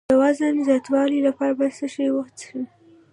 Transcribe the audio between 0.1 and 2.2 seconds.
وزن زیاتولو لپاره باید څه شی